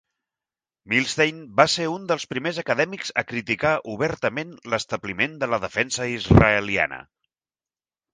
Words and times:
Milstein 0.91 1.41
va 1.59 1.65
ser 1.73 1.83
un 1.97 2.07
dels 2.11 2.23
primers 2.31 2.59
acadèmics 2.61 3.13
a 3.23 3.23
criticar 3.31 3.73
obertament 3.97 4.55
l'establiment 4.75 5.37
de 5.45 5.51
la 5.55 5.61
defensa 5.67 6.09
israeliana. 6.15 6.99